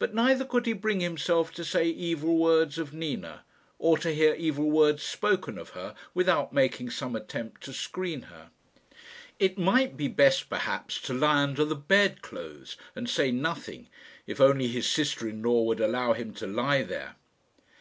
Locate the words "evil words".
1.88-2.76, 4.34-5.04